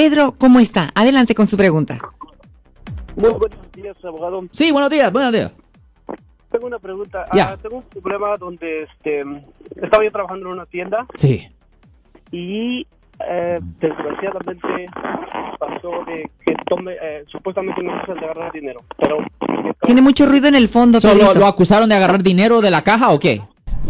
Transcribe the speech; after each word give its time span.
Pedro, 0.00 0.34
¿cómo 0.38 0.60
está? 0.60 0.88
Adelante 0.94 1.34
con 1.34 1.46
su 1.46 1.58
pregunta. 1.58 1.98
Muy 3.16 3.28
buenos 3.34 3.70
días, 3.72 3.94
abogado. 4.02 4.42
Sí, 4.50 4.70
buenos 4.72 4.88
días, 4.88 5.12
buenos 5.12 5.30
días. 5.30 5.52
Tengo 6.50 6.68
una 6.68 6.78
pregunta. 6.78 7.26
Ya. 7.34 7.50
Ah, 7.50 7.56
tengo 7.60 7.76
un 7.76 8.00
problema 8.02 8.34
donde 8.38 8.84
este, 8.84 9.22
estaba 9.76 10.02
yo 10.02 10.10
trabajando 10.10 10.46
en 10.46 10.52
una 10.52 10.64
tienda 10.64 11.04
Sí. 11.16 11.46
y 12.32 12.86
eh, 13.28 13.60
desgraciadamente 13.78 14.88
pasó 15.58 15.90
de 16.06 16.30
que 16.46 16.54
tome, 16.66 16.94
eh, 16.94 17.24
supuestamente 17.30 17.82
me 17.82 17.92
acusan 17.92 18.20
de 18.20 18.24
agarrar 18.24 18.52
dinero, 18.52 18.80
pero 18.96 19.18
Tiene 19.82 20.00
mucho 20.00 20.24
ruido 20.24 20.48
en 20.48 20.54
el 20.54 20.68
fondo. 20.70 20.98
Solo 20.98 21.34
lo 21.34 21.44
acusaron 21.44 21.90
de 21.90 21.96
agarrar 21.96 22.22
dinero 22.22 22.62
de 22.62 22.70
la 22.70 22.82
caja 22.82 23.10
o 23.10 23.18
qué? 23.18 23.42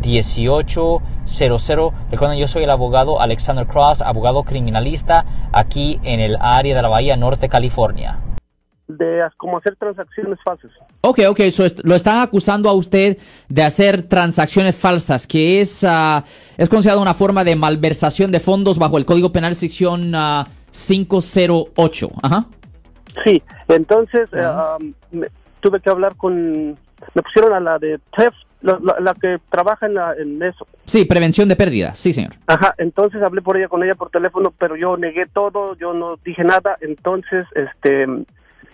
1-800-530-1800. 0.00 1.92
Recuerden, 2.10 2.38
yo 2.38 2.48
soy 2.48 2.64
el 2.64 2.70
abogado 2.70 3.20
Alexander 3.20 3.66
Cross, 3.66 4.02
abogado 4.02 4.42
criminalista 4.44 5.24
aquí 5.52 5.98
en 6.02 6.20
el 6.20 6.36
área 6.40 6.74
de 6.76 6.82
la 6.82 6.88
Bahía 6.88 7.16
Norte, 7.16 7.48
California. 7.48 8.18
de 8.88 9.20
como 9.36 9.58
hacer 9.58 9.76
transacciones 9.76 10.38
falsas. 10.42 10.70
Ok, 11.02 11.18
ok, 11.28 11.40
so 11.52 11.66
est- 11.66 11.80
lo 11.84 11.94
están 11.94 12.22
acusando 12.22 12.70
a 12.70 12.72
usted 12.72 13.18
de 13.50 13.62
hacer 13.62 14.00
transacciones 14.02 14.74
falsas, 14.76 15.26
que 15.26 15.60
es, 15.60 15.84
ah, 15.86 16.24
es 16.56 16.68
considerada 16.70 17.02
una 17.02 17.12
forma 17.12 17.44
de 17.44 17.54
malversación 17.54 18.32
de 18.32 18.40
fondos 18.40 18.78
bajo 18.78 18.96
el 18.96 19.04
Código 19.04 19.30
Penal 19.30 19.54
sección 19.56 20.14
ah, 20.14 20.46
508. 20.72 22.08
Ajá. 22.22 22.46
Sí, 23.24 23.42
entonces 23.68 24.28
um, 24.32 24.94
me- 25.10 25.28
tuve 25.60 25.80
que 25.80 25.90
hablar 25.90 26.16
con, 26.16 26.70
me 27.14 27.22
pusieron 27.22 27.52
a 27.52 27.60
la 27.60 27.78
de 27.78 27.98
TEF, 28.16 28.32
la, 28.62 28.78
la- 28.82 28.96
la 29.00 29.14
que 29.14 29.38
trabaja 29.50 29.86
en, 29.86 29.94
la- 29.94 30.14
en 30.14 30.42
eso. 30.42 30.66
Sí, 30.84 31.04
prevención 31.04 31.48
de 31.48 31.56
pérdidas, 31.56 31.98
sí, 31.98 32.12
señor. 32.12 32.32
Ajá, 32.46 32.74
entonces 32.78 33.22
hablé 33.22 33.40
por 33.42 33.56
ella 33.56 33.68
con 33.68 33.82
ella 33.84 33.94
por 33.94 34.10
teléfono, 34.10 34.52
pero 34.58 34.74
yo 34.76 34.96
negué 34.96 35.26
todo, 35.26 35.76
yo 35.76 35.92
no 35.94 36.16
dije 36.24 36.42
nada, 36.44 36.76
entonces 36.80 37.46
este 37.54 38.06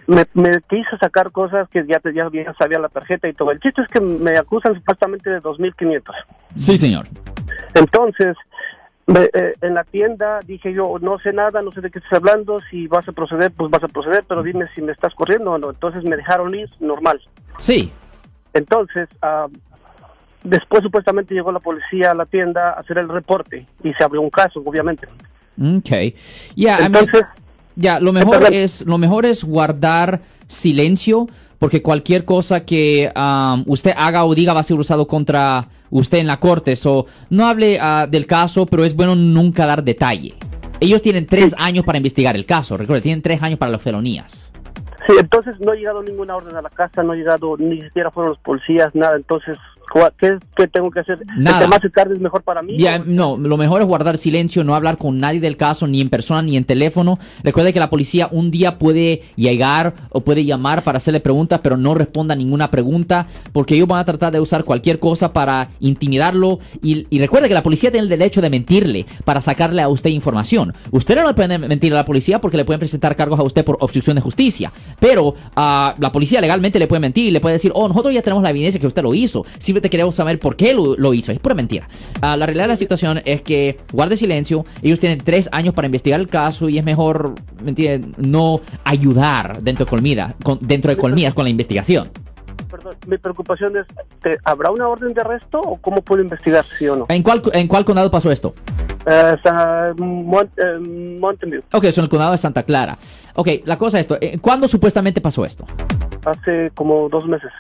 me, 0.06 0.27
me 0.34 0.50
quiso 0.68 0.96
sacar 1.00 1.30
cosas 1.32 1.68
que 1.70 1.84
ya, 1.86 1.98
te- 1.98 2.12
ya, 2.14 2.28
ya 2.32 2.52
sabía 2.55 2.78
la 2.78 2.88
tarjeta 2.88 3.27
y 3.28 3.32
todo. 3.32 3.50
El 3.50 3.60
chiste 3.60 3.82
es 3.82 3.88
que 3.88 4.00
me 4.00 4.36
acusan 4.36 4.74
supuestamente 4.74 5.30
de 5.30 5.40
2.500. 5.42 6.02
Sí, 6.56 6.77
señor. 6.78 7.06
Entonces, 7.74 8.36
me- 9.06 9.30
eh, 9.32 9.55
en 9.62 9.74
la 9.74 9.84
tienda 9.84 10.40
dije 10.46 10.72
yo, 10.72 10.96
no 11.00 11.18
sé 11.18 11.32
nada, 11.32 11.62
no 11.62 11.70
sé 11.72 11.80
de 11.80 11.90
qué 11.90 11.98
estás 11.98 12.14
hablando, 12.18 12.60
si 12.70 12.86
vas 12.86 13.06
a 13.08 13.12
proceder, 13.12 13.50
pues 13.52 13.70
vas 13.70 13.82
a 13.82 13.88
proceder, 13.88 14.24
pero 14.28 14.42
dime 14.42 14.66
si 14.74 14.82
me 14.82 14.92
estás 14.92 15.14
corriendo 15.14 15.52
o 15.52 15.58
no. 15.58 15.70
Entonces 15.70 16.05
me 16.05 16.16
dejaron 16.16 16.55
ir 16.55 16.68
normal. 16.80 17.20
Sí. 17.58 17.90
Entonces, 18.52 19.08
ah, 19.22 19.46
después 20.45 20.83
supuestamente 20.83 21.34
llegó 21.34 21.50
la 21.50 21.59
policía 21.61 22.12
a 22.12 22.14
la 22.14 22.27
tienda 22.27 22.70
a 22.70 22.81
hacer 22.81 22.98
el 22.98 23.09
reporte 23.09 23.67
y 23.83 23.92
se 23.95 24.05
abrió 24.05 24.20
un 24.20 24.31
caso, 24.31 24.62
obviamente. 24.64 25.09
Ok. 25.61 25.91
Ya, 26.56 26.77
I 26.78 26.89
mean, 26.89 26.97
Entonces, 27.05 27.23
Ya, 27.77 27.98
lo 27.98 28.12
mejor 28.12 28.53
es 28.53 28.86
lo 28.86 28.98
mejor 28.98 29.27
es 29.27 29.42
guardar 29.45 30.20
silencio 30.47 31.27
porque 31.59 31.83
cualquier 31.83 32.25
cosa 32.25 32.64
que 32.64 33.11
am, 33.14 33.64
usted 33.67 33.92
haga 33.97 34.25
o 34.25 34.34
diga 34.34 34.53
va 34.53 34.61
a 34.61 34.64
ser 34.64 34.78
usado 34.78 35.06
contra 35.09 35.67
usted 35.91 36.19
en 36.19 36.27
la 36.27 36.39
corte. 36.39 36.77
So, 36.77 37.06
no 37.31 37.47
hable 37.47 37.79
ah, 37.81 38.06
del 38.08 38.27
caso, 38.27 38.67
pero 38.67 38.84
es 38.84 38.95
bueno 38.95 39.17
nunca 39.17 39.67
dar 39.67 39.83
detalle. 39.83 40.34
Ellos 40.81 41.01
tienen 41.03 41.27
tres 41.27 41.55
años 41.58 41.84
para 41.84 41.98
investigar 41.98 42.36
el 42.36 42.45
caso. 42.47 42.77
Recuerde, 42.77 43.03
tienen 43.03 43.23
tres 43.23 43.42
años 43.42 43.58
para 43.58 43.73
las 43.73 43.80
felonías. 43.83 44.52
sí, 45.07 45.14
entonces 45.18 45.55
no 45.61 45.73
ha 45.73 45.74
llegado 45.74 46.02
ninguna 46.02 46.36
orden 46.36 46.57
a 46.57 46.63
la 46.63 46.70
casa, 46.70 47.02
no 47.02 47.13
ha 47.13 47.17
llegado, 47.17 47.57
ni 47.58 47.80
siquiera 47.83 48.11
fueron 48.11 48.30
los 48.33 48.39
policías, 48.41 48.95
nada. 48.95 49.17
Entonces, 49.17 49.57
¿cuál- 49.57 49.83
¿qué, 50.18 50.39
qué 50.56 50.68
tengo 50.68 50.90
que 50.90 51.00
hacer? 51.00 51.18
Nada. 51.36 51.56
¿Entre 51.56 51.68
más 51.68 51.80
tarde 51.95 52.14
es 52.14 52.20
mejor 52.20 52.42
para 52.42 52.62
mí? 52.62 52.77
Ya, 52.78 52.98
no, 52.98 53.36
lo 53.36 53.56
mejor 53.56 53.80
es 53.80 53.86
guardar 53.86 54.18
silencio, 54.18 54.64
no 54.64 54.74
hablar 54.74 54.98
con 54.98 55.18
nadie 55.18 55.40
del 55.40 55.56
caso, 55.56 55.86
ni 55.86 56.00
en 56.00 56.08
persona 56.08 56.42
ni 56.42 56.56
en 56.56 56.64
teléfono. 56.64 57.18
Recuerde 57.42 57.72
que 57.72 57.80
la 57.80 57.90
policía 57.90 58.28
un 58.30 58.50
día 58.50 58.78
puede 58.78 59.23
llegar 59.36 59.94
o 60.11 60.23
puede 60.23 60.44
llamar 60.44 60.83
para 60.83 60.98
hacerle 60.98 61.20
preguntas, 61.20 61.61
pero 61.62 61.77
no 61.77 61.94
responda 61.94 62.34
ninguna 62.34 62.70
pregunta, 62.70 63.27
porque 63.52 63.74
ellos 63.74 63.89
van 63.89 64.00
a 64.00 64.05
tratar 64.05 64.33
de 64.33 64.40
usar 64.40 64.64
cualquier 64.64 64.98
cosa 64.98 65.33
para 65.33 65.70
intimidarlo. 65.80 66.58
Y, 66.83 67.06
y 67.11 67.18
recuerde 67.18 67.48
que 67.48 67.55
la 67.55 67.62
policía 67.62 67.90
tiene 67.90 68.05
el 68.05 68.11
derecho 68.11 68.40
de 68.40 68.50
mentirle 68.50 69.06
para 69.24 69.40
sacarle 69.40 69.83
a 69.83 69.89
usted 69.89 70.11
información. 70.11 70.74
Usted 70.90 71.17
no 71.17 71.27
le 71.27 71.34
puede 71.34 71.58
mentir 71.58 71.92
a 71.92 71.96
la 71.96 72.05
policía 72.05 72.40
porque 72.40 72.56
le 72.56 72.64
pueden 72.64 72.80
presentar 72.80 73.17
cargos 73.17 73.39
a 73.39 73.42
usted 73.42 73.64
por 73.64 73.77
obstrucción 73.80 74.17
de 74.17 74.23
justicia. 74.23 74.73
Pero 74.98 75.34
ah, 75.56 75.94
la 75.98 76.12
policía 76.12 76.40
legalmente 76.40 76.78
le 76.78 76.86
puede 76.86 77.00
mentir 77.00 77.27
y 77.27 77.30
le 77.30 77.40
puede 77.40 77.55
decir, 77.55 77.73
oh, 77.74 77.89
nosotros 77.89 78.12
ya 78.14 78.23
tenemos 78.23 78.42
la 78.42 78.50
evidencia 78.50 78.80
que 78.80 78.86
usted 78.86 79.02
lo 79.02 79.14
hizo. 79.14 79.44
Simplemente 79.74 79.90
queremos 79.90 80.14
saber 80.14 80.39
por 80.39 80.55
qué 80.55 80.73
lo, 80.73 80.95
lo 80.96 81.12
hizo. 81.14 81.33
Es 81.33 81.40
pura 81.40 81.57
mentira. 81.57 81.89
Ah, 82.20 82.36
la 82.36 82.46
realidad 82.46 82.64
de 82.64 82.68
la 82.68 82.77
situación 82.77 83.20
es 83.24 83.42
que 83.42 83.80
guarde 83.92 84.17
silencio. 84.17 84.64
Ellos 84.83 85.01
tienen 85.01 85.18
tres 85.18 85.48
años 85.51 85.74
para 85.74 85.86
investigar 85.86 86.20
el 86.20 86.29
caso 86.29 86.68
y 86.68 86.79
es 86.79 86.85
mejor, 86.85 87.35
¿me 87.61 87.70
entiende? 87.70 88.07
No 88.17 88.61
ayudar 88.85 89.61
dentro 89.62 89.85
de 89.85 89.90
Colmida, 89.90 90.36
con, 90.45 90.61
dentro 90.61 90.92
de 90.92 90.96
Colmidas 90.96 91.35
con 91.35 91.42
la 91.42 91.51
investigación. 91.51 92.08
Perdón, 92.70 92.95
mi 93.08 93.18
preocupación 93.18 93.77
es, 93.77 93.86
¿te- 94.23 94.39
¿habrá 94.45 94.70
una 94.70 94.86
orden 94.86 95.12
de 95.12 95.20
arresto 95.23 95.61
o 95.61 95.77
cómo 95.79 96.02
puedo 96.02 96.23
investigar, 96.23 96.64
sí 96.64 96.86
o 96.86 96.95
no? 96.95 97.06
¿En 97.08 97.24
cuál, 97.24 97.42
¿En 97.52 97.67
cuál 97.67 97.85
condado 97.85 98.08
pasó 98.12 98.30
esto? 98.30 98.55
Está, 99.01 99.92
Mont- 99.96 101.18
Mountain 101.18 101.51
View, 101.51 101.62
Ok, 101.73 101.83
eso 101.85 102.01
en 102.01 102.05
el 102.05 102.11
condado 102.11 102.30
de 102.30 102.39
Santa 102.39 102.62
Clara. 102.62 102.96
Ok, 103.35 103.48
la 103.64 103.77
cosa 103.77 103.98
es 103.98 104.02
esto. 104.02 104.18
eh, 104.20 104.39
¿Cuándo 104.41 104.68
supuestamente 104.68 105.20
pasó 105.20 105.45
esto? 105.45 105.67
hace 106.24 106.70
como 106.77 107.08
dos 107.08 107.27
meses. 107.27 107.51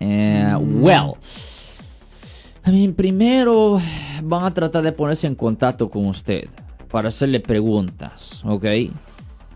Eh, 0.00 0.54
well. 0.60 1.12
I 2.66 2.70
mean, 2.70 2.94
primero 2.94 3.80
van 4.22 4.44
a 4.44 4.50
tratar 4.52 4.82
de 4.82 4.92
ponerse 4.92 5.26
en 5.26 5.34
contacto 5.34 5.90
con 5.90 6.06
usted 6.06 6.48
para 6.90 7.08
hacerle 7.08 7.40
preguntas, 7.40 8.42
¿ok? 8.44 8.64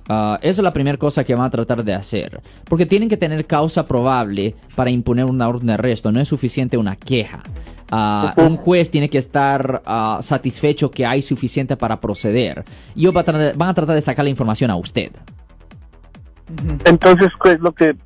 Ah, 0.08 0.38
esa 0.40 0.60
es 0.60 0.64
la 0.64 0.72
primera 0.72 0.96
cosa 0.98 1.24
que 1.24 1.34
van 1.34 1.46
a 1.46 1.50
tratar 1.50 1.82
de 1.84 1.92
hacer. 1.94 2.40
Porque 2.64 2.86
tienen 2.86 3.08
que 3.08 3.16
tener 3.16 3.44
causa 3.46 3.86
probable 3.86 4.54
para 4.76 4.90
imponer 4.90 5.24
una 5.24 5.48
orden 5.48 5.66
de 5.66 5.72
arresto. 5.74 6.12
No 6.12 6.20
es 6.20 6.28
suficiente 6.28 6.76
una 6.76 6.94
queja. 6.96 7.42
Ah, 7.90 8.32
un 8.36 8.56
juez 8.56 8.88
tiene 8.90 9.08
que 9.10 9.18
estar 9.18 9.82
ah, 9.84 10.18
satisfecho 10.22 10.90
que 10.90 11.04
hay 11.06 11.22
suficiente 11.22 11.76
para 11.76 12.00
proceder. 12.00 12.64
Y 12.94 13.00
ellos 13.00 13.14
van 13.14 13.22
a 13.22 13.24
tratar- 13.24 13.56
van 13.56 13.68
a 13.68 13.74
tratar 13.74 13.94
de 13.96 14.00
sacar 14.02 14.24
la 14.24 14.30
información 14.30 14.70
a 14.70 14.76
usted. 14.76 15.10
Entonces, 16.84 17.28
¿qué 17.42 17.52
es 17.52 17.60
lo 17.60 17.72
que 17.72 17.96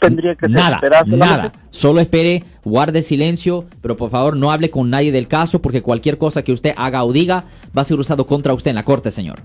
tendría 0.00 0.34
que? 0.34 0.48
Nada, 0.48 0.76
¿Esperar 0.76 1.04
solamente? 1.04 1.26
nada. 1.26 1.52
Solo 1.70 2.00
espere, 2.00 2.44
guarde 2.64 3.02
silencio, 3.02 3.64
pero 3.82 3.96
por 3.96 4.10
favor 4.10 4.36
no 4.36 4.50
hable 4.50 4.70
con 4.70 4.90
nadie 4.90 5.12
del 5.12 5.28
caso 5.28 5.60
porque 5.60 5.82
cualquier 5.82 6.18
cosa 6.18 6.42
que 6.42 6.52
usted 6.52 6.74
haga 6.76 7.04
o 7.04 7.12
diga 7.12 7.44
va 7.76 7.82
a 7.82 7.84
ser 7.84 7.98
usado 7.98 8.26
contra 8.26 8.54
usted 8.54 8.70
en 8.70 8.76
la 8.76 8.84
corte, 8.84 9.10
señor. 9.10 9.36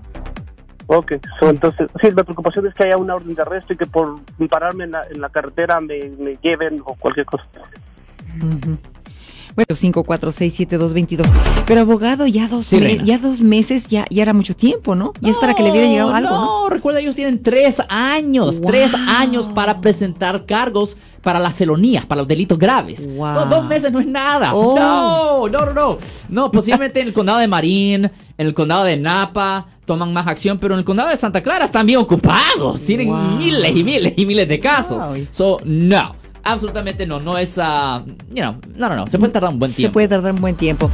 Ok, 0.92 1.12
so, 1.38 1.48
entonces, 1.48 1.88
sí, 2.02 2.08
la 2.10 2.24
preocupación 2.24 2.66
es 2.66 2.74
que 2.74 2.84
haya 2.84 2.96
una 2.96 3.14
orden 3.14 3.34
de 3.34 3.42
arresto 3.42 3.72
y 3.72 3.76
que 3.76 3.86
por 3.86 4.20
pararme 4.50 4.84
en 4.84 4.90
la, 4.90 5.04
en 5.08 5.20
la 5.20 5.28
carretera 5.28 5.80
me, 5.80 6.00
me 6.18 6.36
lleven 6.42 6.82
o 6.84 6.94
cualquier 6.94 7.26
cosa. 7.26 7.44
Bueno, 9.56 9.74
546722. 9.74 11.26
Pero 11.66 11.80
abogado, 11.82 12.26
ya 12.26 12.48
dos, 12.48 12.66
Sí, 12.66 12.78
me- 12.78 13.04
ya 13.04 13.18
dos 13.18 13.40
meses 13.40 13.86
ya, 13.88 14.04
ya 14.10 14.22
era 14.22 14.32
mucho 14.32 14.54
tiempo, 14.56 14.94
¿no? 14.94 15.12
Y 15.20 15.30
es 15.30 15.38
para 15.38 15.54
que 15.54 15.62
le 15.62 15.70
hubiera 15.70 15.86
llegado 15.88 16.14
algo, 16.14 16.30
¿no? 16.30 16.44
No, 16.64 16.68
recuerda, 16.70 17.00
ellos 17.00 17.14
tienen 17.14 17.42
tres 17.42 17.78
años, 17.88 18.58
Wow. 18.60 18.70
tres 18.70 18.92
años 18.94 19.48
para 19.48 19.80
presentar 19.80 20.46
cargos 20.46 20.96
para 21.22 21.38
las 21.38 21.54
felonías, 21.54 22.06
para 22.06 22.20
los 22.20 22.28
delitos 22.28 22.58
graves. 22.58 23.06
Wow. 23.14 23.34
No, 23.34 23.46
dos 23.46 23.66
meses 23.66 23.92
no 23.92 24.00
es 24.00 24.06
nada. 24.06 24.54
Oh. 24.54 24.76
No, 24.78 25.48
no, 25.48 25.66
no, 25.66 25.72
no. 25.74 25.98
No, 26.28 26.50
posiblemente 26.50 27.00
en 27.00 27.08
el 27.08 27.12
condado 27.12 27.38
de 27.38 27.48
Marín, 27.48 28.04
en 28.04 28.46
el 28.46 28.54
condado 28.54 28.84
de 28.84 28.96
Napa, 28.96 29.66
toman 29.84 30.12
más 30.12 30.26
acción, 30.28 30.58
pero 30.58 30.74
en 30.74 30.78
el 30.78 30.84
condado 30.84 31.08
de 31.10 31.16
Santa 31.16 31.42
Clara 31.42 31.64
están 31.64 31.86
bien 31.86 31.98
ocupados. 31.98 32.82
Tienen 32.82 33.08
Wow. 33.08 33.16
miles 33.38 33.76
y 33.76 33.84
miles 33.84 34.12
y 34.16 34.24
miles 34.26 34.48
de 34.48 34.60
casos. 34.60 35.02
So, 35.30 35.58
no. 35.64 36.14
Absolutamente 36.44 37.06
no, 37.06 37.20
no 37.20 37.38
es, 37.38 37.58
ah, 37.62 38.02
you 38.30 38.42
know, 38.42 38.54
no, 38.76 38.88
no, 38.88 38.96
no, 38.96 39.06
se 39.06 39.18
puede 39.18 39.32
tardar 39.32 39.50
un 39.52 39.58
buen 39.58 39.70
Se 39.72 39.76
tiempo. 39.78 39.92
puede 39.94 40.08
tardar 40.08 40.32
un 40.34 40.40
buen 40.40 40.56
tiempo. 40.56 40.90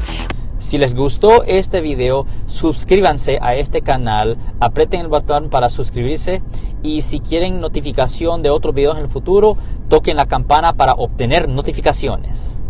Si 0.58 0.78
les 0.78 0.94
gustó 0.94 1.43
este 1.44 1.82
video, 1.82 2.25
suscríbanse 2.46 3.38
a 3.43 3.54
este 3.54 3.82
canal, 3.82 4.38
aprieten 4.58 5.00
el 5.02 5.08
botón 5.08 5.50
para 5.50 5.69
suscribirse 5.69 6.43
y 6.82 7.02
si 7.02 7.20
quieren 7.20 7.60
notificación 7.60 8.43
de 8.43 8.48
otros 8.50 8.75
videos 8.75 8.96
en 8.96 9.04
el 9.04 9.10
futuro, 9.10 9.56
toquen 9.90 10.16
la 10.16 10.26
campana 10.26 10.72
para 10.72 10.94
obtener 10.94 11.49
notificaciones. 11.49 12.62